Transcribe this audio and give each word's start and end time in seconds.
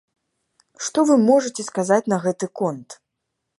Што 0.85 1.03
вы 1.09 1.17
можаце 1.27 1.67
сказаць 1.69 2.01
на 2.13 2.21
гэты 2.27 2.45
конт? 2.63 3.01